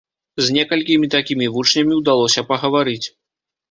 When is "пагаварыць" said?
2.53-3.03